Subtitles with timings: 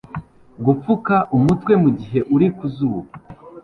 [0.65, 3.09] Gupfuka umutwe mugihe uri ku zuba